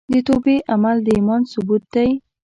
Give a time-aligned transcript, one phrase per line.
[0.13, 2.09] د توبې عمل د ایمان ثبوت دی.